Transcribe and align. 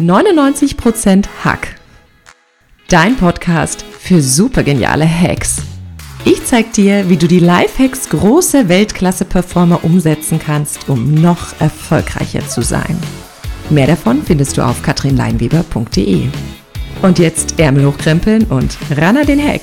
99% 0.00 1.26
Hack. 1.44 1.76
Dein 2.88 3.16
Podcast 3.16 3.84
für 3.98 4.20
supergeniale 4.20 5.06
Hacks. 5.06 5.58
Ich 6.24 6.44
zeig 6.44 6.72
dir, 6.72 7.08
wie 7.08 7.16
du 7.16 7.26
die 7.26 7.38
Lifehacks 7.38 8.08
großer 8.08 8.68
Weltklasse-Performer 8.68 9.84
umsetzen 9.84 10.38
kannst, 10.38 10.88
um 10.88 11.14
noch 11.14 11.60
erfolgreicher 11.60 12.46
zu 12.46 12.62
sein. 12.62 12.98
Mehr 13.70 13.86
davon 13.86 14.22
findest 14.22 14.56
du 14.56 14.62
auf 14.62 14.82
katrinleinweber.de. 14.82 16.28
Und 17.02 17.18
jetzt 17.18 17.58
Ärmel 17.58 17.86
hochkrempeln 17.86 18.44
und 18.44 18.76
ran 18.96 19.16
an 19.16 19.26
den 19.26 19.42
Hack. 19.42 19.62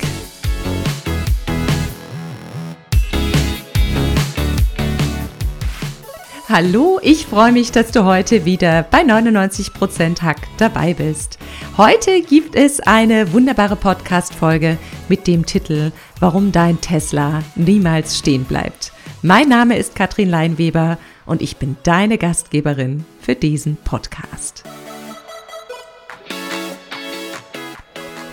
Hallo, 6.50 6.98
ich 7.02 7.26
freue 7.26 7.52
mich, 7.52 7.72
dass 7.72 7.90
du 7.90 8.06
heute 8.06 8.46
wieder 8.46 8.82
bei 8.82 9.02
99% 9.02 10.22
Hack 10.22 10.48
dabei 10.56 10.94
bist. 10.94 11.38
Heute 11.76 12.22
gibt 12.22 12.56
es 12.56 12.80
eine 12.80 13.34
wunderbare 13.34 13.76
Podcast-Folge 13.76 14.78
mit 15.10 15.26
dem 15.26 15.44
Titel 15.44 15.92
Warum 16.20 16.50
dein 16.50 16.80
Tesla 16.80 17.42
niemals 17.54 18.16
stehen 18.16 18.44
bleibt. 18.44 18.92
Mein 19.20 19.50
Name 19.50 19.76
ist 19.76 19.94
Katrin 19.94 20.30
Leinweber 20.30 20.96
und 21.26 21.42
ich 21.42 21.58
bin 21.58 21.76
deine 21.82 22.16
Gastgeberin 22.16 23.04
für 23.20 23.34
diesen 23.34 23.76
Podcast. 23.76 24.64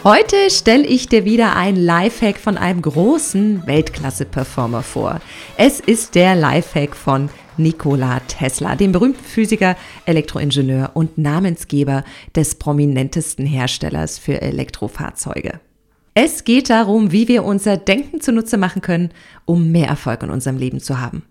Heute 0.05 0.51
stelle 0.51 0.85
ich 0.85 1.09
dir 1.09 1.25
wieder 1.25 1.57
ein 1.57 1.75
Lifehack 1.75 2.37
von 2.37 2.57
einem 2.57 2.81
großen 2.81 3.67
Weltklasse-Performer 3.67 4.83
vor. 4.83 5.19
Es 5.57 5.81
ist 5.81 6.15
der 6.15 6.35
Lifehack 6.35 6.95
von 6.95 7.29
Nikola 7.57 8.19
Tesla, 8.21 8.75
dem 8.75 8.91
berühmten 8.91 9.23
Physiker, 9.23 9.75
Elektroingenieur 10.05 10.91
und 10.93 11.17
Namensgeber 11.17 12.03
des 12.35 12.55
prominentesten 12.55 13.45
Herstellers 13.45 14.17
für 14.17 14.41
Elektrofahrzeuge. 14.41 15.59
Es 16.13 16.45
geht 16.45 16.69
darum, 16.69 17.11
wie 17.11 17.27
wir 17.27 17.43
unser 17.43 17.75
Denken 17.75 18.21
zunutze 18.21 18.57
machen 18.57 18.81
können, 18.81 19.09
um 19.43 19.71
mehr 19.71 19.87
Erfolg 19.87 20.23
in 20.23 20.29
unserem 20.29 20.57
Leben 20.57 20.79
zu 20.79 21.01
haben. 21.01 21.23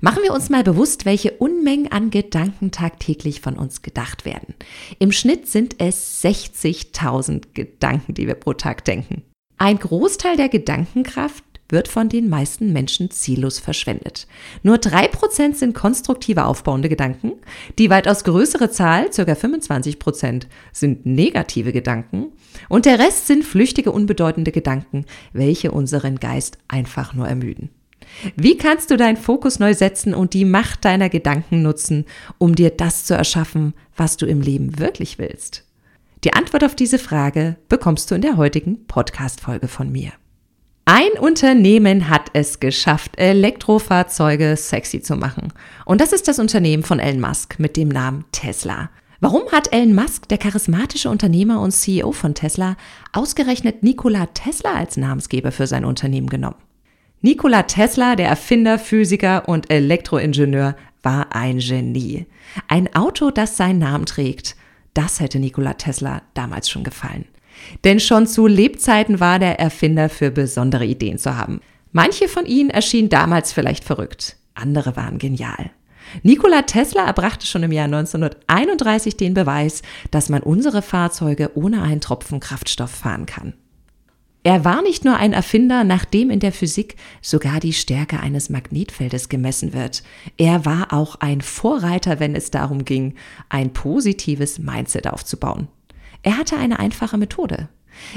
Machen 0.00 0.22
wir 0.24 0.32
uns 0.32 0.50
mal 0.50 0.64
bewusst, 0.64 1.04
welche 1.04 1.32
Unmengen 1.32 1.90
an 1.92 2.10
Gedanken 2.10 2.72
tagtäglich 2.72 3.40
von 3.40 3.56
uns 3.56 3.82
gedacht 3.82 4.24
werden. 4.24 4.54
Im 4.98 5.12
Schnitt 5.12 5.48
sind 5.48 5.76
es 5.78 6.22
60.000 6.24 7.54
Gedanken, 7.54 8.14
die 8.14 8.26
wir 8.26 8.34
pro 8.34 8.52
Tag 8.52 8.84
denken. 8.84 9.22
Ein 9.58 9.78
Großteil 9.78 10.36
der 10.36 10.48
Gedankenkraft 10.48 11.44
wird 11.72 11.88
von 11.88 12.08
den 12.08 12.28
meisten 12.28 12.72
Menschen 12.72 13.10
ziellos 13.10 13.58
verschwendet. 13.58 14.26
Nur 14.62 14.78
drei 14.78 15.08
Prozent 15.08 15.56
sind 15.56 15.74
konstruktive 15.74 16.44
aufbauende 16.44 16.88
Gedanken, 16.88 17.32
die 17.78 17.90
weitaus 17.90 18.24
größere 18.24 18.70
Zahl, 18.70 19.06
ca. 19.10 19.22
25%, 19.22 19.98
Prozent, 19.98 20.46
sind 20.72 21.06
negative 21.06 21.72
Gedanken 21.72 22.32
und 22.68 22.84
der 22.84 22.98
Rest 22.98 23.26
sind 23.26 23.44
flüchtige, 23.44 23.90
unbedeutende 23.90 24.52
Gedanken, 24.52 25.06
welche 25.32 25.72
unseren 25.72 26.20
Geist 26.20 26.58
einfach 26.68 27.14
nur 27.14 27.26
ermüden. 27.26 27.70
Wie 28.36 28.56
kannst 28.56 28.90
du 28.90 28.96
deinen 28.96 29.16
Fokus 29.16 29.58
neu 29.58 29.74
setzen 29.74 30.14
und 30.14 30.34
die 30.34 30.44
Macht 30.44 30.84
deiner 30.84 31.08
Gedanken 31.08 31.62
nutzen, 31.62 32.04
um 32.38 32.54
dir 32.54 32.70
das 32.70 33.04
zu 33.04 33.14
erschaffen, 33.14 33.74
was 33.96 34.16
du 34.16 34.26
im 34.26 34.40
Leben 34.40 34.78
wirklich 34.78 35.18
willst? 35.18 35.64
Die 36.24 36.32
Antwort 36.34 36.62
auf 36.62 36.76
diese 36.76 36.98
Frage 36.98 37.56
bekommst 37.68 38.10
du 38.10 38.14
in 38.14 38.22
der 38.22 38.36
heutigen 38.36 38.86
Podcast-Folge 38.86 39.66
von 39.66 39.90
mir. 39.90 40.12
Ein 40.84 41.12
Unternehmen 41.20 42.08
hat 42.08 42.30
es 42.32 42.58
geschafft, 42.58 43.16
Elektrofahrzeuge 43.16 44.56
sexy 44.56 45.00
zu 45.00 45.14
machen. 45.14 45.52
Und 45.84 46.00
das 46.00 46.12
ist 46.12 46.26
das 46.26 46.40
Unternehmen 46.40 46.82
von 46.82 46.98
Elon 46.98 47.20
Musk 47.20 47.60
mit 47.60 47.76
dem 47.76 47.88
Namen 47.88 48.24
Tesla. 48.32 48.90
Warum 49.20 49.42
hat 49.52 49.72
Elon 49.72 49.94
Musk, 49.94 50.28
der 50.28 50.38
charismatische 50.38 51.08
Unternehmer 51.08 51.60
und 51.60 51.70
CEO 51.70 52.10
von 52.10 52.34
Tesla, 52.34 52.76
ausgerechnet 53.12 53.84
Nikola 53.84 54.26
Tesla 54.26 54.74
als 54.74 54.96
Namensgeber 54.96 55.52
für 55.52 55.68
sein 55.68 55.84
Unternehmen 55.84 56.28
genommen? 56.28 56.56
Nikola 57.20 57.62
Tesla, 57.62 58.16
der 58.16 58.26
Erfinder, 58.26 58.80
Physiker 58.80 59.48
und 59.48 59.70
Elektroingenieur, 59.70 60.74
war 61.04 61.32
ein 61.32 61.60
Genie. 61.60 62.26
Ein 62.66 62.92
Auto, 62.96 63.30
das 63.30 63.56
seinen 63.56 63.78
Namen 63.78 64.06
trägt, 64.06 64.56
das 64.94 65.20
hätte 65.20 65.38
Nikola 65.38 65.74
Tesla 65.74 66.22
damals 66.34 66.68
schon 66.68 66.82
gefallen. 66.82 67.26
Denn 67.84 68.00
schon 68.00 68.26
zu 68.26 68.46
Lebzeiten 68.46 69.20
war 69.20 69.38
der 69.38 69.58
Erfinder 69.58 70.08
für 70.08 70.30
besondere 70.30 70.84
Ideen 70.84 71.18
zu 71.18 71.36
haben. 71.36 71.60
Manche 71.92 72.28
von 72.28 72.46
ihnen 72.46 72.70
erschienen 72.70 73.08
damals 73.08 73.52
vielleicht 73.52 73.84
verrückt, 73.84 74.36
andere 74.54 74.96
waren 74.96 75.18
genial. 75.18 75.70
Nikola 76.22 76.62
Tesla 76.62 77.06
erbrachte 77.06 77.46
schon 77.46 77.62
im 77.62 77.72
Jahr 77.72 77.86
1931 77.86 79.16
den 79.16 79.34
Beweis, 79.34 79.82
dass 80.10 80.28
man 80.28 80.42
unsere 80.42 80.82
Fahrzeuge 80.82 81.50
ohne 81.54 81.82
einen 81.82 82.00
Tropfen 82.00 82.40
Kraftstoff 82.40 82.90
fahren 82.90 83.26
kann. 83.26 83.54
Er 84.44 84.64
war 84.64 84.82
nicht 84.82 85.04
nur 85.04 85.16
ein 85.16 85.32
Erfinder, 85.32 85.84
nach 85.84 86.04
dem 86.04 86.28
in 86.28 86.40
der 86.40 86.50
Physik 86.50 86.96
sogar 87.20 87.60
die 87.60 87.72
Stärke 87.72 88.18
eines 88.18 88.50
Magnetfeldes 88.50 89.28
gemessen 89.28 89.72
wird. 89.72 90.02
Er 90.36 90.64
war 90.64 90.92
auch 90.92 91.14
ein 91.20 91.42
Vorreiter, 91.42 92.18
wenn 92.18 92.34
es 92.34 92.50
darum 92.50 92.84
ging, 92.84 93.14
ein 93.48 93.72
positives 93.72 94.58
Mindset 94.58 95.06
aufzubauen. 95.06 95.68
Er 96.22 96.38
hatte 96.38 96.56
eine 96.56 96.78
einfache 96.78 97.18
Methode. 97.18 97.68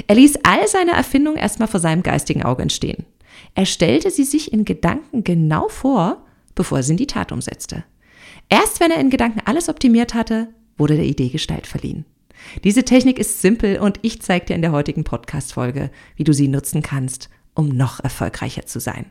Er 0.06 0.14
ließ 0.14 0.38
all 0.42 0.66
seine 0.68 0.92
Erfindungen 0.92 1.38
erstmal 1.38 1.68
vor 1.68 1.80
seinem 1.80 2.02
geistigen 2.02 2.42
Auge 2.42 2.62
entstehen. 2.62 3.04
Er 3.54 3.66
stellte 3.66 4.10
sie 4.10 4.24
sich 4.24 4.52
in 4.52 4.64
Gedanken 4.64 5.24
genau 5.24 5.68
vor, 5.68 6.24
bevor 6.54 6.78
er 6.78 6.82
sie 6.82 6.92
in 6.92 6.96
die 6.96 7.06
Tat 7.06 7.32
umsetzte. 7.32 7.84
Erst 8.48 8.80
wenn 8.80 8.90
er 8.90 9.00
in 9.00 9.10
Gedanken 9.10 9.40
alles 9.44 9.68
optimiert 9.68 10.14
hatte, 10.14 10.48
wurde 10.78 10.96
der 10.96 11.04
Idee 11.04 11.28
Gestalt 11.28 11.66
verliehen. 11.66 12.04
Diese 12.64 12.84
Technik 12.84 13.18
ist 13.18 13.40
simpel 13.40 13.78
und 13.78 13.98
ich 14.02 14.22
zeige 14.22 14.46
dir 14.46 14.56
in 14.56 14.62
der 14.62 14.72
heutigen 14.72 15.04
Podcast-Folge, 15.04 15.90
wie 16.16 16.24
du 16.24 16.32
sie 16.32 16.48
nutzen 16.48 16.82
kannst, 16.82 17.28
um 17.54 17.68
noch 17.68 18.00
erfolgreicher 18.00 18.66
zu 18.66 18.78
sein. 18.78 19.06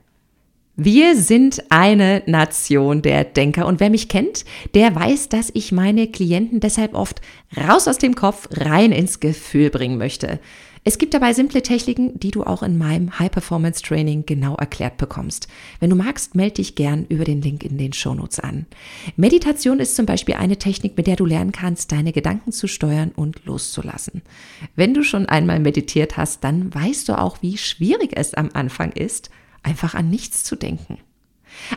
Wir 0.78 1.16
sind 1.16 1.64
eine 1.70 2.22
Nation 2.26 3.02
der 3.02 3.24
Denker 3.24 3.66
und 3.66 3.80
wer 3.80 3.90
mich 3.90 4.10
kennt, 4.10 4.44
der 4.74 4.94
weiß, 4.94 5.30
dass 5.30 5.50
ich 5.54 5.72
meine 5.72 6.08
Klienten 6.08 6.60
deshalb 6.60 6.96
oft 6.96 7.22
raus 7.56 7.88
aus 7.88 7.98
dem 7.98 8.14
Kopf 8.14 8.50
rein 8.52 8.92
ins 8.92 9.22
Gefühl 9.22 9.70
bringen 9.70 9.98
möchte. 9.98 10.42
Es 10.84 10.98
gibt 10.98 11.14
dabei 11.14 11.32
simple 11.32 11.62
Techniken, 11.62 12.20
die 12.20 12.30
du 12.30 12.44
auch 12.44 12.62
in 12.62 12.78
meinem 12.78 13.18
High 13.18 13.32
Performance 13.32 13.82
Training 13.82 14.26
genau 14.26 14.56
erklärt 14.56 14.98
bekommst. 14.98 15.48
Wenn 15.80 15.92
du 15.92 15.96
magst, 15.96 16.36
melde 16.36 16.56
dich 16.56 16.76
gern 16.76 17.06
über 17.08 17.24
den 17.24 17.42
Link 17.42 17.64
in 17.64 17.78
den 17.78 17.94
Shownotes 17.94 18.42
an. 18.42 18.66
Meditation 19.16 19.80
ist 19.80 19.96
zum 19.96 20.06
Beispiel 20.06 20.36
eine 20.36 20.58
Technik, 20.58 20.98
mit 20.98 21.08
der 21.08 21.16
du 21.16 21.26
lernen 21.26 21.54
kannst, 21.54 21.94
deine 21.94 22.12
Gedanken 22.12 22.52
zu 22.52 22.68
steuern 22.68 23.14
und 23.16 23.46
loszulassen. 23.46 24.24
Wenn 24.76 24.94
du 24.94 25.04
schon 25.04 25.26
einmal 25.26 25.62
meditiert 25.62 26.18
hast, 26.18 26.44
dann 26.44 26.76
weißt 26.76 27.08
du 27.08 27.18
auch, 27.18 27.38
wie 27.42 27.58
schwierig 27.58 28.12
es 28.14 28.34
am 28.34 28.50
Anfang 28.54 28.92
ist, 28.92 29.32
einfach 29.66 29.96
an 29.96 30.10
nichts 30.10 30.44
zu 30.44 30.56
denken. 30.56 31.00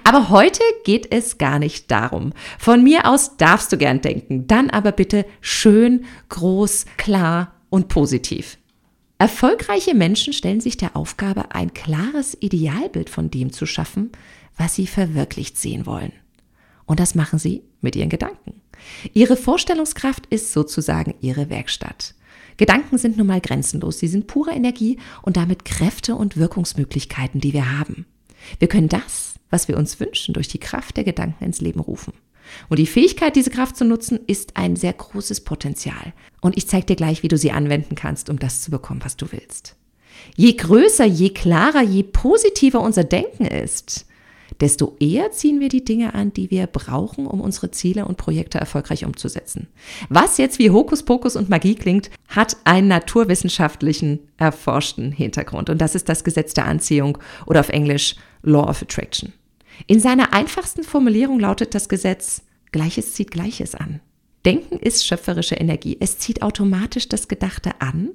Aber 0.05 0.29
heute 0.29 0.63
geht 0.85 1.13
es 1.13 1.39
gar 1.39 1.59
nicht 1.59 1.91
darum. 1.91 2.33
Von 2.59 2.83
mir 2.83 3.07
aus 3.07 3.37
darfst 3.37 3.73
du 3.73 3.79
gern 3.79 4.01
denken, 4.01 4.47
dann 4.47 4.71
aber 4.71 4.93
bitte 4.93 5.25
schön, 5.41 6.05
groß, 6.29 6.87
klar 6.97 7.55
und 7.71 7.89
positiv. 7.89 8.59
Erfolgreiche 9.19 9.95
Menschen 9.95 10.33
stellen 10.33 10.61
sich 10.61 10.77
der 10.77 10.97
Aufgabe, 10.97 11.53
ein 11.53 11.75
klares 11.75 12.37
Idealbild 12.41 13.11
von 13.11 13.31
dem 13.31 13.53
zu 13.53 13.67
schaffen, 13.67 14.13
was 14.57 14.75
sie 14.75 14.87
verwirklicht 14.87 15.57
sehen 15.57 15.87
wollen. 15.87 16.13
Und 16.87 17.01
das 17.01 17.15
machen 17.15 17.39
sie 17.39 17.63
mit 17.81 17.97
ihren 17.97 18.09
Gedanken. 18.09 18.61
Ihre 19.13 19.37
Vorstellungskraft 19.37 20.27
ist 20.27 20.53
sozusagen 20.53 21.15
ihre 21.21 21.51
Werkstatt. 21.51 22.15
Gedanken 22.59 22.99
sind 22.99 23.17
nun 23.17 23.29
mal 23.29 23.41
grenzenlos. 23.41 23.99
Sie 23.99 24.09
sind 24.09 24.27
pure 24.27 24.51
Energie 24.51 24.99
und 25.23 25.37
damit 25.37 25.65
Kräfte 25.65 26.15
und 26.15 26.37
Wirkungsmöglichkeiten, 26.37 27.41
die 27.41 27.55
wir 27.55 27.79
haben. 27.79 28.05
Wir 28.59 28.69
können 28.69 28.89
das, 28.89 29.35
was 29.49 29.69
wir 29.69 29.79
uns 29.79 29.99
wünschen, 30.01 30.35
durch 30.35 30.49
die 30.49 30.59
Kraft 30.59 30.97
der 30.97 31.05
Gedanken 31.05 31.45
ins 31.45 31.61
Leben 31.61 31.81
rufen. 31.81 32.13
Und 32.69 32.79
die 32.79 32.87
Fähigkeit, 32.87 33.37
diese 33.37 33.51
Kraft 33.51 33.77
zu 33.77 33.85
nutzen, 33.85 34.21
ist 34.27 34.57
ein 34.57 34.77
sehr 34.77 34.93
großes 34.93 35.43
Potenzial. 35.43 36.13
Und 36.41 36.57
ich 36.57 36.67
zeige 36.67 36.87
dir 36.87 36.97
gleich, 36.97 37.23
wie 37.23 37.29
du 37.29 37.39
sie 37.39 37.53
anwenden 37.53 37.95
kannst, 37.95 38.31
um 38.31 38.39
das 38.39 38.63
zu 38.63 38.71
bekommen, 38.71 39.01
was 39.05 39.17
du 39.17 39.31
willst. 39.31 39.77
Je 40.35 40.55
größer, 40.55 41.05
je 41.05 41.31
klarer, 41.31 41.83
je 41.83 42.03
positiver 42.03 42.81
unser 42.81 43.05
Denken 43.05 43.45
ist, 43.45 44.07
desto 44.61 44.97
eher 45.01 45.31
ziehen 45.31 45.61
wir 45.61 45.69
die 45.69 45.85
Dinge 45.85 46.15
an, 46.15 46.33
die 46.33 46.51
wir 46.51 46.67
brauchen, 46.67 47.27
um 47.27 47.41
unsere 47.41 47.71
Ziele 47.71 48.05
und 48.07 48.17
Projekte 48.17 48.59
erfolgreich 48.59 49.05
umzusetzen. 49.05 49.69
Was 50.09 50.39
jetzt 50.39 50.59
wie 50.59 50.71
Hokuspokus 50.71 51.37
und 51.37 51.49
Magie 51.49 51.75
klingt, 51.75 52.11
hat 52.29 52.57
einen 52.65 52.89
naturwissenschaftlichen, 52.89 54.21
erforschten 54.37 55.13
Hintergrund. 55.13 55.71
Und 55.71 55.81
das 55.81 55.95
ist 55.95 56.09
das 56.09 56.25
Gesetz 56.25 56.55
der 56.55 56.67
Anziehung 56.67 57.19
oder 57.47 57.61
auf 57.61 57.69
Englisch 57.69 58.17
Law 58.43 58.69
of 58.69 58.83
Attraction. 58.83 59.33
In 59.87 60.01
seiner 60.01 60.33
einfachsten 60.33 60.83
Formulierung 60.83 61.39
lautet 61.39 61.75
das 61.75 61.89
Gesetz, 61.89 62.43
Gleiches 62.73 63.15
zieht 63.15 63.31
Gleiches 63.31 63.75
an. 63.75 64.01
Denken 64.45 64.79
ist 64.79 65.07
schöpferische 65.07 65.55
Energie. 65.57 65.97
Es 66.01 66.19
zieht 66.19 66.43
automatisch 66.43 67.09
das 67.09 67.29
Gedachte 67.29 67.81
an 67.81 68.11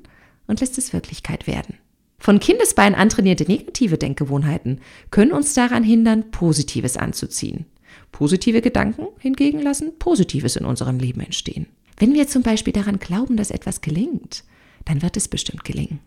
und 0.48 0.60
lässt 0.60 0.78
es 0.78 0.94
Wirklichkeit 0.94 1.48
werden. 1.48 1.78
Von 2.24 2.40
Kindesbeinen 2.40 2.98
antrainierte 2.98 3.44
negative 3.44 3.98
Denkgewohnheiten 3.98 4.80
können 5.12 5.34
uns 5.34 5.56
daran 5.56 5.84
hindern, 5.84 6.32
Positives 6.32 6.96
anzuziehen. 6.96 7.66
Positive 8.14 8.62
Gedanken 8.62 9.08
hingegen 9.20 9.60
lassen 9.60 10.00
Positives 10.00 10.56
in 10.56 10.64
unserem 10.64 11.00
Leben 11.00 11.20
entstehen. 11.20 11.66
Wenn 11.98 12.14
wir 12.14 12.30
zum 12.30 12.42
Beispiel 12.42 12.72
daran 12.72 12.98
glauben, 12.98 13.36
dass 13.36 13.52
etwas 13.52 13.82
gelingt, 13.82 14.46
dann 14.86 15.02
wird 15.02 15.18
es 15.18 15.28
bestimmt 15.28 15.66
gelingen. 15.66 16.00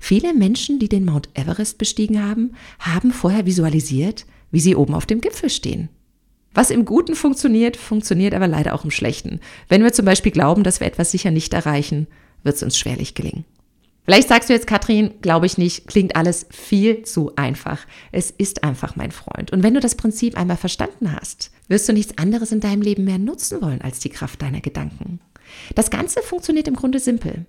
Viele 0.00 0.34
Menschen, 0.34 0.80
die 0.80 0.88
den 0.90 1.06
Mount 1.06 1.30
Everest 1.32 1.78
bestiegen 1.78 2.22
haben, 2.22 2.52
haben 2.78 3.10
vorher 3.10 3.46
visualisiert, 3.46 4.26
wie 4.50 4.60
sie 4.60 4.76
oben 4.76 4.92
auf 4.92 5.06
dem 5.06 5.22
Gipfel 5.22 5.48
stehen. 5.48 5.88
Was 6.52 6.70
im 6.70 6.84
Guten 6.84 7.14
funktioniert, 7.14 7.78
funktioniert 7.78 8.34
aber 8.34 8.48
leider 8.48 8.74
auch 8.74 8.84
im 8.84 8.90
Schlechten. 8.90 9.40
Wenn 9.70 9.82
wir 9.82 9.94
zum 9.94 10.04
Beispiel 10.04 10.30
glauben, 10.30 10.62
dass 10.62 10.80
wir 10.80 10.86
etwas 10.86 11.10
sicher 11.10 11.30
nicht 11.30 11.54
erreichen, 11.54 12.06
wird 12.42 12.56
es 12.56 12.62
uns 12.62 12.76
schwerlich 12.76 13.14
gelingen. 13.14 13.46
Vielleicht 14.04 14.28
sagst 14.28 14.50
du 14.50 14.52
jetzt, 14.52 14.66
Katrin, 14.66 15.14
glaube 15.22 15.46
ich 15.46 15.56
nicht, 15.56 15.86
klingt 15.86 16.14
alles 16.14 16.46
viel 16.50 17.04
zu 17.04 17.34
einfach. 17.36 17.86
Es 18.12 18.30
ist 18.30 18.62
einfach 18.62 18.96
mein 18.96 19.12
Freund. 19.12 19.50
Und 19.50 19.62
wenn 19.62 19.72
du 19.72 19.80
das 19.80 19.94
Prinzip 19.94 20.36
einmal 20.36 20.58
verstanden 20.58 21.12
hast, 21.12 21.50
wirst 21.68 21.88
du 21.88 21.94
nichts 21.94 22.18
anderes 22.18 22.52
in 22.52 22.60
deinem 22.60 22.82
Leben 22.82 23.04
mehr 23.04 23.18
nutzen 23.18 23.62
wollen 23.62 23.80
als 23.80 24.00
die 24.00 24.10
Kraft 24.10 24.42
deiner 24.42 24.60
Gedanken. 24.60 25.20
Das 25.74 25.90
Ganze 25.90 26.20
funktioniert 26.20 26.68
im 26.68 26.76
Grunde 26.76 27.00
simpel. 27.00 27.46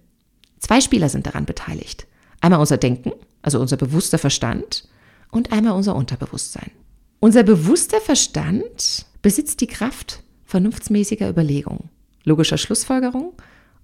Zwei 0.60 0.80
Spieler 0.80 1.10
sind 1.10 1.28
daran 1.28 1.46
beteiligt. 1.46 2.08
Einmal 2.40 2.62
unser 2.62 2.78
Denken, 2.78 3.12
also 3.42 3.60
unser 3.60 3.78
bewusster 3.78 4.18
Verstand, 4.18 4.88
und 5.32 5.52
einmal 5.52 5.74
unser 5.74 5.96
Unterbewusstsein. 5.96 6.72
Unser 7.20 7.44
bewusster 7.44 8.00
Verstand 8.00 9.06
besitzt 9.22 9.60
die 9.60 9.68
Kraft 9.68 10.24
vernunftsmäßiger 10.46 11.30
Überlegung, 11.30 11.90
logischer 12.24 12.58
Schlussfolgerung 12.58 13.34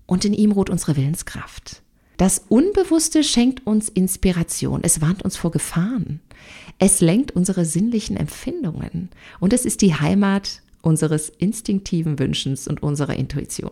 und 0.05 0.23
in 0.23 0.33
ihm 0.33 0.51
ruht 0.51 0.69
unsere 0.69 0.95
Willenskraft. 0.95 1.81
Das 2.21 2.45
Unbewusste 2.49 3.23
schenkt 3.23 3.65
uns 3.65 3.89
Inspiration, 3.89 4.81
es 4.83 5.01
warnt 5.01 5.23
uns 5.23 5.37
vor 5.37 5.49
Gefahren, 5.49 6.19
es 6.77 7.01
lenkt 7.01 7.31
unsere 7.31 7.65
sinnlichen 7.65 8.15
Empfindungen 8.15 9.09
und 9.39 9.53
es 9.53 9.65
ist 9.65 9.81
die 9.81 9.95
Heimat 9.95 10.61
unseres 10.83 11.29
instinktiven 11.29 12.19
Wünschens 12.19 12.67
und 12.67 12.83
unserer 12.83 13.15
Intuition. 13.15 13.71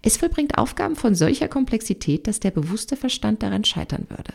Es 0.00 0.16
vollbringt 0.16 0.58
Aufgaben 0.58 0.94
von 0.94 1.16
solcher 1.16 1.48
Komplexität, 1.48 2.28
dass 2.28 2.38
der 2.38 2.52
bewusste 2.52 2.96
Verstand 2.96 3.42
daran 3.42 3.64
scheitern 3.64 4.06
würde. 4.08 4.32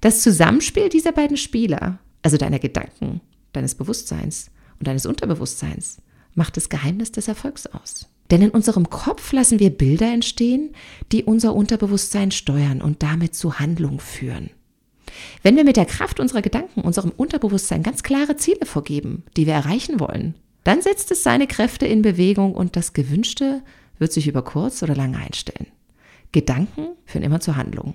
Das 0.00 0.22
Zusammenspiel 0.22 0.88
dieser 0.88 1.12
beiden 1.12 1.36
Spieler, 1.36 1.98
also 2.22 2.38
deiner 2.38 2.58
Gedanken, 2.58 3.20
deines 3.52 3.74
Bewusstseins 3.74 4.50
und 4.78 4.88
deines 4.88 5.04
Unterbewusstseins, 5.04 6.00
macht 6.34 6.56
das 6.56 6.70
Geheimnis 6.70 7.12
des 7.12 7.28
Erfolgs 7.28 7.66
aus. 7.66 8.08
Denn 8.30 8.42
in 8.42 8.50
unserem 8.50 8.88
Kopf 8.88 9.32
lassen 9.32 9.60
wir 9.60 9.70
Bilder 9.70 10.12
entstehen, 10.12 10.70
die 11.12 11.24
unser 11.24 11.54
Unterbewusstsein 11.54 12.30
steuern 12.30 12.80
und 12.80 13.02
damit 13.02 13.34
zu 13.34 13.58
Handlung 13.58 14.00
führen. 14.00 14.50
Wenn 15.42 15.56
wir 15.56 15.64
mit 15.64 15.76
der 15.76 15.84
Kraft 15.84 16.20
unserer 16.20 16.42
Gedanken 16.42 16.80
unserem 16.80 17.10
Unterbewusstsein 17.10 17.82
ganz 17.82 18.02
klare 18.02 18.36
Ziele 18.36 18.64
vorgeben, 18.64 19.24
die 19.36 19.46
wir 19.46 19.54
erreichen 19.54 20.00
wollen, 20.00 20.34
dann 20.64 20.80
setzt 20.80 21.10
es 21.10 21.22
seine 21.22 21.46
Kräfte 21.46 21.86
in 21.86 22.02
Bewegung 22.02 22.54
und 22.54 22.76
das 22.76 22.94
Gewünschte 22.94 23.62
wird 23.98 24.12
sich 24.12 24.26
über 24.26 24.42
kurz 24.42 24.82
oder 24.82 24.94
lang 24.94 25.14
einstellen. 25.14 25.68
Gedanken 26.32 26.88
führen 27.04 27.22
immer 27.22 27.40
zur 27.40 27.56
Handlung. 27.56 27.94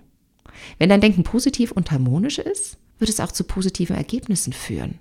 Wenn 0.77 0.89
dein 0.89 1.01
Denken 1.01 1.23
positiv 1.23 1.71
und 1.71 1.91
harmonisch 1.91 2.37
ist, 2.37 2.77
wird 2.99 3.09
es 3.09 3.19
auch 3.19 3.31
zu 3.31 3.43
positiven 3.43 3.95
Ergebnissen 3.95 4.53
führen. 4.53 4.99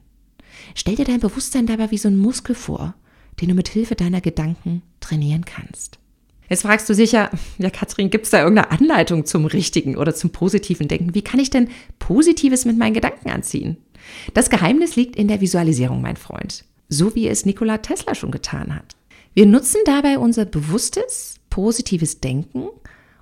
Stell 0.74 0.96
dir 0.96 1.04
dein 1.04 1.20
Bewusstsein 1.20 1.66
dabei 1.66 1.90
wie 1.90 1.98
so 1.98 2.08
ein 2.08 2.16
Muskel 2.16 2.54
vor, 2.54 2.94
den 3.40 3.48
du 3.48 3.54
mit 3.54 3.68
Hilfe 3.68 3.94
deiner 3.94 4.20
Gedanken 4.20 4.82
trainieren 5.00 5.44
kannst. 5.44 5.98
Jetzt 6.48 6.62
fragst 6.62 6.88
du 6.88 6.94
sicher, 6.94 7.30
ja 7.58 7.70
Katrin, 7.70 8.10
gibt 8.10 8.24
es 8.24 8.30
da 8.30 8.38
irgendeine 8.38 8.70
Anleitung 8.70 9.26
zum 9.26 9.44
richtigen 9.44 9.96
oder 9.96 10.14
zum 10.14 10.30
positiven 10.30 10.88
Denken? 10.88 11.14
Wie 11.14 11.22
kann 11.22 11.40
ich 11.40 11.50
denn 11.50 11.68
Positives 11.98 12.64
mit 12.64 12.78
meinen 12.78 12.94
Gedanken 12.94 13.30
anziehen? 13.30 13.76
Das 14.32 14.48
Geheimnis 14.48 14.96
liegt 14.96 15.16
in 15.16 15.28
der 15.28 15.42
Visualisierung, 15.42 16.00
mein 16.00 16.16
Freund, 16.16 16.64
so 16.88 17.14
wie 17.14 17.28
es 17.28 17.44
Nikola 17.44 17.78
Tesla 17.78 18.14
schon 18.14 18.30
getan 18.30 18.74
hat. 18.74 18.96
Wir 19.34 19.44
nutzen 19.44 19.80
dabei 19.84 20.18
unser 20.18 20.46
bewusstes, 20.46 21.36
positives 21.50 22.20
Denken 22.20 22.68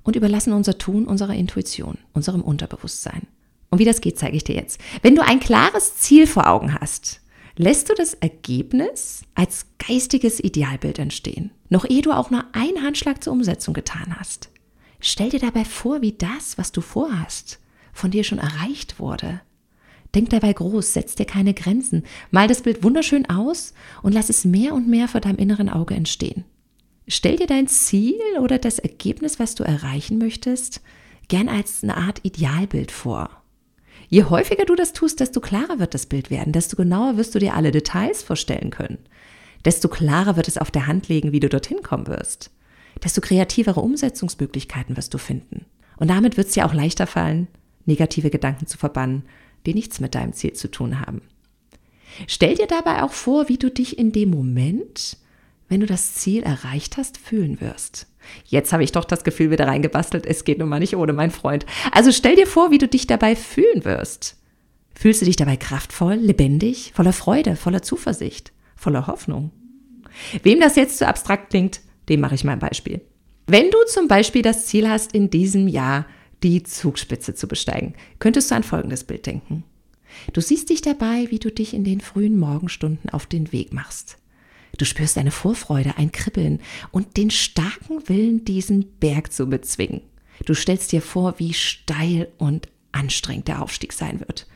und 0.04 0.14
überlassen 0.14 0.52
unser 0.52 0.78
Tun 0.78 1.06
unserer 1.06 1.34
Intuition, 1.34 1.98
unserem 2.12 2.42
Unterbewusstsein. 2.42 3.22
Und 3.70 3.80
wie 3.80 3.84
das 3.84 4.00
geht, 4.00 4.18
zeige 4.18 4.36
ich 4.36 4.44
dir 4.44 4.54
jetzt. 4.54 4.80
Wenn 5.02 5.16
du 5.16 5.22
ein 5.22 5.40
klares 5.40 5.96
Ziel 5.96 6.28
vor 6.28 6.46
Augen 6.46 6.74
hast, 6.74 7.20
lässt 7.56 7.88
du 7.88 7.94
das 7.94 8.14
Ergebnis 8.14 9.22
als 9.34 9.66
geistiges 9.78 10.40
Idealbild 10.40 10.98
entstehen, 10.98 11.50
noch 11.68 11.88
ehe 11.88 12.02
du 12.02 12.12
auch 12.12 12.30
nur 12.30 12.44
einen 12.52 12.82
Handschlag 12.82 13.24
zur 13.24 13.32
Umsetzung 13.32 13.74
getan 13.74 14.16
hast. 14.18 14.50
Stell 15.00 15.30
dir 15.30 15.40
dabei 15.40 15.64
vor, 15.64 16.02
wie 16.02 16.12
das, 16.12 16.58
was 16.58 16.72
du 16.72 16.80
vorhast, 16.80 17.58
von 17.92 18.10
dir 18.10 18.24
schon 18.24 18.38
erreicht 18.38 18.98
wurde. 18.98 19.40
Denk 20.14 20.30
dabei 20.30 20.52
groß, 20.52 20.92
setz 20.92 21.14
dir 21.14 21.26
keine 21.26 21.54
Grenzen, 21.54 22.04
mal 22.30 22.48
das 22.48 22.62
Bild 22.62 22.82
wunderschön 22.82 23.28
aus 23.28 23.74
und 24.02 24.12
lass 24.12 24.30
es 24.30 24.44
mehr 24.44 24.74
und 24.74 24.88
mehr 24.88 25.08
vor 25.08 25.20
deinem 25.20 25.36
inneren 25.38 25.68
Auge 25.68 25.94
entstehen. 25.94 26.44
Stell 27.08 27.36
dir 27.36 27.46
dein 27.46 27.68
Ziel 27.68 28.18
oder 28.40 28.58
das 28.58 28.78
Ergebnis, 28.78 29.38
was 29.38 29.54
du 29.54 29.64
erreichen 29.64 30.18
möchtest, 30.18 30.80
gern 31.28 31.48
als 31.48 31.82
eine 31.82 31.96
Art 31.96 32.20
Idealbild 32.24 32.90
vor. 32.90 33.30
Je 34.08 34.24
häufiger 34.24 34.64
du 34.64 34.74
das 34.74 34.92
tust, 34.92 35.20
desto 35.20 35.40
klarer 35.40 35.78
wird 35.78 35.94
das 35.94 36.06
Bild 36.06 36.30
werden, 36.30 36.52
desto 36.52 36.76
genauer 36.76 37.16
wirst 37.16 37.34
du 37.34 37.38
dir 37.38 37.54
alle 37.54 37.72
Details 37.72 38.22
vorstellen 38.22 38.70
können, 38.70 38.98
desto 39.64 39.88
klarer 39.88 40.36
wird 40.36 40.48
es 40.48 40.58
auf 40.58 40.70
der 40.70 40.86
Hand 40.86 41.08
legen, 41.08 41.32
wie 41.32 41.40
du 41.40 41.48
dorthin 41.48 41.82
kommen 41.82 42.06
wirst, 42.06 42.50
desto 43.02 43.20
kreativere 43.20 43.80
Umsetzungsmöglichkeiten 43.80 44.96
wirst 44.96 45.12
du 45.12 45.18
finden. 45.18 45.66
Und 45.96 46.08
damit 46.08 46.36
wird 46.36 46.48
es 46.48 46.54
dir 46.54 46.66
auch 46.66 46.74
leichter 46.74 47.06
fallen, 47.06 47.48
negative 47.84 48.30
Gedanken 48.30 48.66
zu 48.66 48.78
verbannen, 48.78 49.24
die 49.64 49.74
nichts 49.74 50.00
mit 50.00 50.14
deinem 50.14 50.32
Ziel 50.32 50.52
zu 50.52 50.70
tun 50.70 51.00
haben. 51.00 51.22
Stell 52.26 52.54
dir 52.54 52.66
dabei 52.66 53.02
auch 53.02 53.12
vor, 53.12 53.48
wie 53.48 53.58
du 53.58 53.70
dich 53.70 53.98
in 53.98 54.12
dem 54.12 54.30
Moment, 54.30 55.16
wenn 55.68 55.80
du 55.80 55.86
das 55.86 56.14
Ziel 56.14 56.42
erreicht 56.42 56.96
hast, 56.96 57.18
fühlen 57.18 57.60
wirst. 57.60 58.06
Jetzt 58.44 58.72
habe 58.72 58.84
ich 58.84 58.92
doch 58.92 59.04
das 59.04 59.24
Gefühl 59.24 59.50
wieder 59.50 59.66
reingebastelt, 59.66 60.26
es 60.26 60.44
geht 60.44 60.58
nun 60.58 60.68
mal 60.68 60.78
nicht 60.78 60.96
ohne, 60.96 61.12
mein 61.12 61.30
Freund. 61.30 61.66
Also 61.92 62.12
stell 62.12 62.36
dir 62.36 62.46
vor, 62.46 62.70
wie 62.70 62.78
du 62.78 62.88
dich 62.88 63.06
dabei 63.06 63.36
fühlen 63.36 63.84
wirst. 63.84 64.36
Fühlst 64.94 65.20
du 65.20 65.26
dich 65.26 65.36
dabei 65.36 65.56
kraftvoll, 65.56 66.14
lebendig, 66.14 66.92
voller 66.94 67.12
Freude, 67.12 67.56
voller 67.56 67.82
Zuversicht, 67.82 68.52
voller 68.76 69.06
Hoffnung? 69.06 69.50
Wem 70.42 70.60
das 70.60 70.76
jetzt 70.76 70.98
zu 70.98 71.06
abstrakt 71.06 71.50
klingt, 71.50 71.80
dem 72.08 72.20
mache 72.20 72.34
ich 72.34 72.44
mal 72.44 72.52
ein 72.52 72.58
Beispiel. 72.58 73.02
Wenn 73.46 73.70
du 73.70 73.78
zum 73.86 74.08
Beispiel 74.08 74.42
das 74.42 74.66
Ziel 74.66 74.88
hast, 74.88 75.12
in 75.12 75.30
diesem 75.30 75.68
Jahr 75.68 76.06
die 76.42 76.62
Zugspitze 76.62 77.34
zu 77.34 77.46
besteigen, 77.46 77.94
könntest 78.18 78.50
du 78.50 78.54
an 78.54 78.62
folgendes 78.62 79.04
Bild 79.04 79.26
denken. 79.26 79.64
Du 80.32 80.40
siehst 80.40 80.70
dich 80.70 80.80
dabei, 80.80 81.26
wie 81.30 81.38
du 81.38 81.50
dich 81.50 81.74
in 81.74 81.84
den 81.84 82.00
frühen 82.00 82.38
Morgenstunden 82.38 83.10
auf 83.10 83.26
den 83.26 83.52
Weg 83.52 83.72
machst. 83.72 84.18
Du 84.76 84.84
spürst 84.84 85.18
eine 85.18 85.30
Vorfreude, 85.30 85.96
ein 85.96 86.12
Kribbeln 86.12 86.60
und 86.90 87.16
den 87.16 87.30
starken 87.30 88.08
Willen, 88.08 88.44
diesen 88.44 88.98
Berg 88.98 89.32
zu 89.32 89.46
bezwingen. 89.46 90.02
Du 90.44 90.54
stellst 90.54 90.92
dir 90.92 91.00
vor, 91.00 91.38
wie 91.38 91.54
steil 91.54 92.28
und 92.38 92.68
anstrengend 92.92 93.48
der 93.48 93.62
Aufstieg 93.62 93.92
sein 93.92 94.20
wird, 94.20 94.46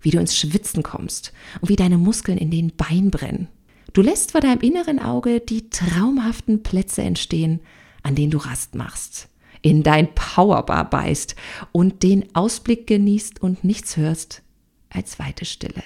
wie 0.00 0.10
du 0.10 0.18
ins 0.18 0.36
Schwitzen 0.36 0.82
kommst 0.82 1.32
und 1.60 1.68
wie 1.68 1.76
deine 1.76 1.98
Muskeln 1.98 2.38
in 2.38 2.50
den 2.50 2.74
Beinen 2.74 3.10
brennen. 3.10 3.48
Du 3.92 4.02
lässt 4.02 4.32
vor 4.32 4.40
deinem 4.40 4.60
inneren 4.60 4.98
Auge 4.98 5.40
die 5.40 5.70
traumhaften 5.70 6.62
Plätze 6.62 7.02
entstehen, 7.02 7.60
an 8.02 8.14
denen 8.14 8.30
du 8.30 8.38
Rast 8.38 8.74
machst, 8.74 9.28
in 9.62 9.82
dein 9.82 10.14
Powerbar 10.14 10.88
beißt 10.88 11.34
und 11.72 12.02
den 12.02 12.34
Ausblick 12.34 12.86
genießt 12.86 13.42
und 13.42 13.64
nichts 13.64 13.96
hörst 13.96 14.42
als 14.90 15.18
weite 15.18 15.44
Stille. 15.44 15.82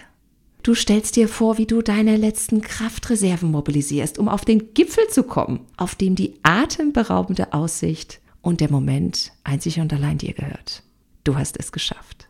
Du 0.63 0.75
stellst 0.75 1.17
dir 1.17 1.27
vor, 1.27 1.57
wie 1.57 1.67
du 1.67 1.81
deine 1.81 2.17
letzten 2.17 2.61
Kraftreserven 2.61 3.51
mobilisierst, 3.51 4.19
um 4.19 4.29
auf 4.29 4.45
den 4.45 4.75
Gipfel 4.75 5.09
zu 5.09 5.23
kommen, 5.23 5.61
auf 5.77 5.95
dem 5.95 6.15
die 6.15 6.35
atemberaubende 6.43 7.53
Aussicht 7.53 8.21
und 8.43 8.61
der 8.61 8.71
Moment 8.71 9.33
einzig 9.43 9.81
und 9.81 9.93
allein 9.93 10.19
dir 10.19 10.35
gehört. 10.35 10.83
Du 11.25 11.37
hast 11.37 11.59
es 11.59 11.73
geschafft. 11.73 12.29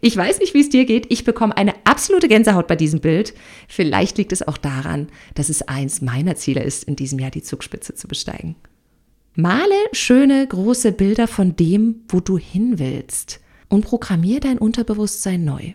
Ich 0.00 0.16
weiß 0.16 0.40
nicht, 0.40 0.54
wie 0.54 0.60
es 0.60 0.68
dir 0.68 0.84
geht. 0.84 1.10
Ich 1.10 1.24
bekomme 1.24 1.56
eine 1.56 1.74
absolute 1.84 2.28
Gänsehaut 2.28 2.66
bei 2.66 2.76
diesem 2.76 3.00
Bild. 3.00 3.34
Vielleicht 3.66 4.18
liegt 4.18 4.32
es 4.32 4.46
auch 4.46 4.58
daran, 4.58 5.08
dass 5.34 5.48
es 5.48 5.62
eins 5.62 6.02
meiner 6.02 6.36
Ziele 6.36 6.62
ist, 6.62 6.84
in 6.84 6.96
diesem 6.96 7.18
Jahr 7.18 7.30
die 7.30 7.42
Zugspitze 7.42 7.94
zu 7.94 8.06
besteigen. 8.06 8.56
Male 9.34 9.74
schöne 9.92 10.46
große 10.46 10.92
Bilder 10.92 11.26
von 11.26 11.56
dem, 11.56 12.02
wo 12.08 12.20
du 12.20 12.38
hin 12.38 12.78
willst 12.78 13.40
und 13.68 13.84
programmier 13.84 14.40
dein 14.40 14.58
Unterbewusstsein 14.58 15.44
neu. 15.44 15.72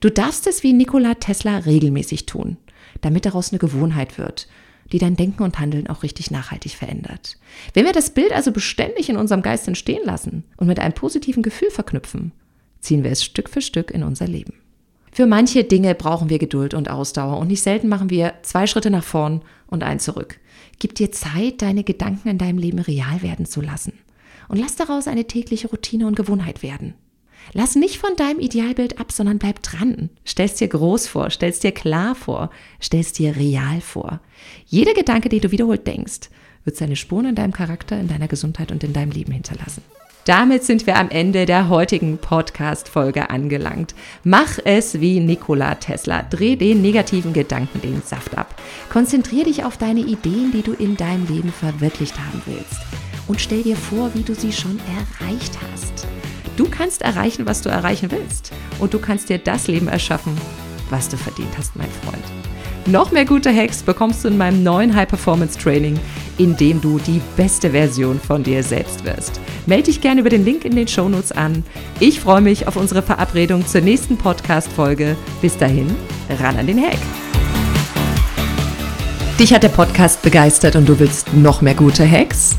Du 0.00 0.10
darfst 0.10 0.46
es 0.46 0.62
wie 0.62 0.72
Nikola 0.72 1.14
Tesla 1.14 1.58
regelmäßig 1.58 2.26
tun, 2.26 2.56
damit 3.00 3.26
daraus 3.26 3.52
eine 3.52 3.58
Gewohnheit 3.58 4.18
wird, 4.18 4.48
die 4.92 4.98
dein 4.98 5.16
Denken 5.16 5.42
und 5.42 5.58
Handeln 5.58 5.88
auch 5.88 6.02
richtig 6.02 6.30
nachhaltig 6.30 6.72
verändert. 6.72 7.38
Wenn 7.74 7.84
wir 7.84 7.92
das 7.92 8.10
Bild 8.10 8.32
also 8.32 8.52
beständig 8.52 9.08
in 9.08 9.16
unserem 9.16 9.42
Geist 9.42 9.68
entstehen 9.68 10.04
lassen 10.04 10.44
und 10.56 10.66
mit 10.66 10.78
einem 10.78 10.94
positiven 10.94 11.42
Gefühl 11.42 11.70
verknüpfen, 11.70 12.32
ziehen 12.80 13.04
wir 13.04 13.10
es 13.10 13.24
Stück 13.24 13.48
für 13.48 13.60
Stück 13.60 13.90
in 13.90 14.02
unser 14.02 14.26
Leben. 14.26 14.54
Für 15.10 15.26
manche 15.26 15.64
Dinge 15.64 15.94
brauchen 15.94 16.30
wir 16.30 16.38
Geduld 16.38 16.74
und 16.74 16.90
Ausdauer 16.90 17.38
und 17.38 17.48
nicht 17.48 17.62
selten 17.62 17.88
machen 17.88 18.10
wir 18.10 18.34
zwei 18.42 18.66
Schritte 18.66 18.90
nach 18.90 19.04
vorn 19.04 19.42
und 19.66 19.82
einen 19.82 20.00
zurück. 20.00 20.38
Gib 20.78 20.94
dir 20.94 21.10
Zeit, 21.10 21.62
deine 21.62 21.82
Gedanken 21.82 22.28
in 22.28 22.38
deinem 22.38 22.58
Leben 22.58 22.78
real 22.78 23.22
werden 23.22 23.46
zu 23.46 23.60
lassen 23.60 23.94
und 24.48 24.58
lass 24.58 24.76
daraus 24.76 25.08
eine 25.08 25.24
tägliche 25.24 25.68
Routine 25.68 26.06
und 26.06 26.16
Gewohnheit 26.16 26.62
werden. 26.62 26.94
Lass 27.52 27.76
nicht 27.76 27.98
von 27.98 28.16
deinem 28.16 28.40
Idealbild 28.40 29.00
ab, 29.00 29.12
sondern 29.12 29.38
bleib 29.38 29.62
dran. 29.62 30.10
Stell's 30.24 30.54
dir 30.54 30.68
groß 30.68 31.06
vor, 31.06 31.30
stell's 31.30 31.60
dir 31.60 31.72
klar 31.72 32.14
vor, 32.14 32.50
stell's 32.80 33.12
dir 33.12 33.36
real 33.36 33.80
vor. 33.80 34.20
Jeder 34.66 34.94
Gedanke, 34.94 35.28
den 35.28 35.40
du 35.40 35.50
wiederholt 35.50 35.86
denkst, 35.86 36.30
wird 36.64 36.76
seine 36.76 36.96
Spuren 36.96 37.26
in 37.26 37.34
deinem 37.34 37.52
Charakter, 37.52 37.98
in 37.98 38.08
deiner 38.08 38.28
Gesundheit 38.28 38.72
und 38.72 38.84
in 38.84 38.92
deinem 38.92 39.10
Leben 39.10 39.32
hinterlassen. 39.32 39.82
Damit 40.28 40.62
sind 40.62 40.86
wir 40.86 40.96
am 40.96 41.08
Ende 41.08 41.46
der 41.46 41.70
heutigen 41.70 42.18
Podcast-Folge 42.18 43.30
angelangt. 43.30 43.94
Mach 44.24 44.58
es 44.62 45.00
wie 45.00 45.20
Nikola 45.20 45.76
Tesla. 45.76 46.20
Dreh 46.20 46.54
den 46.54 46.82
negativen 46.82 47.32
Gedanken 47.32 47.80
den 47.80 48.02
Saft 48.02 48.36
ab. 48.36 48.54
Konzentrier 48.90 49.44
dich 49.44 49.64
auf 49.64 49.78
deine 49.78 50.00
Ideen, 50.00 50.52
die 50.52 50.60
du 50.60 50.74
in 50.74 50.98
deinem 50.98 51.26
Leben 51.26 51.50
verwirklicht 51.50 52.18
haben 52.18 52.42
willst. 52.44 52.76
Und 53.26 53.40
stell 53.40 53.62
dir 53.62 53.76
vor, 53.76 54.10
wie 54.14 54.22
du 54.22 54.34
sie 54.34 54.52
schon 54.52 54.78
erreicht 55.20 55.58
hast. 55.72 56.06
Du 56.58 56.68
kannst 56.68 57.02
erreichen, 57.02 57.46
was 57.46 57.62
du 57.62 57.68
erreichen 57.68 58.10
willst. 58.10 58.50
Und 58.80 58.92
du 58.92 58.98
kannst 58.98 59.28
dir 59.28 59.38
das 59.38 59.68
Leben 59.68 59.86
erschaffen, 59.86 60.36
was 60.90 61.08
du 61.08 61.16
verdient 61.16 61.56
hast, 61.56 61.76
mein 61.76 61.86
Freund. 62.04 62.24
Noch 62.86 63.12
mehr 63.12 63.24
gute 63.24 63.54
Hacks 63.54 63.80
bekommst 63.80 64.24
du 64.24 64.28
in 64.28 64.36
meinem 64.36 64.64
neuen 64.64 64.92
High 64.96 65.08
Performance 65.08 65.56
Training, 65.56 66.00
in 66.36 66.56
dem 66.56 66.80
du 66.80 66.98
die 66.98 67.20
beste 67.36 67.70
Version 67.70 68.18
von 68.18 68.42
dir 68.42 68.64
selbst 68.64 69.04
wirst. 69.04 69.40
Melde 69.66 69.84
dich 69.84 70.00
gerne 70.00 70.20
über 70.20 70.30
den 70.30 70.44
Link 70.44 70.64
in 70.64 70.74
den 70.74 70.88
Shownotes 70.88 71.30
an. 71.30 71.62
Ich 72.00 72.18
freue 72.18 72.40
mich 72.40 72.66
auf 72.66 72.74
unsere 72.74 73.02
Verabredung 73.02 73.64
zur 73.64 73.82
nächsten 73.82 74.16
Podcast-Folge. 74.16 75.16
Bis 75.40 75.56
dahin, 75.56 75.94
ran 76.40 76.56
an 76.56 76.66
den 76.66 76.82
Hack. 76.82 76.98
Dich 79.38 79.54
hat 79.54 79.62
der 79.62 79.68
Podcast 79.68 80.22
begeistert 80.22 80.74
und 80.74 80.88
du 80.88 80.98
willst 80.98 81.32
noch 81.34 81.60
mehr 81.60 81.74
gute 81.74 82.10
Hacks? 82.10 82.56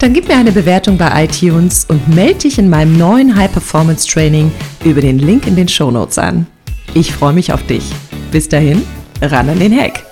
Dann 0.00 0.14
gib 0.14 0.28
mir 0.28 0.36
eine 0.36 0.50
Bewertung 0.50 0.96
bei 0.96 1.24
iTunes 1.24 1.84
und 1.84 2.08
melde 2.08 2.40
dich 2.40 2.58
in 2.58 2.70
meinem 2.70 2.96
neuen 2.96 3.36
High 3.36 3.52
Performance 3.52 4.08
Training 4.08 4.50
über 4.82 5.02
den 5.02 5.18
Link 5.18 5.46
in 5.46 5.56
den 5.56 5.68
Shownotes 5.68 6.16
an. 6.16 6.46
Ich 6.94 7.12
freue 7.12 7.34
mich 7.34 7.52
auf 7.52 7.62
dich. 7.66 7.84
Bis 8.32 8.48
dahin, 8.48 8.82
ran 9.20 9.50
an 9.50 9.58
den 9.58 9.78
Hack. 9.78 10.09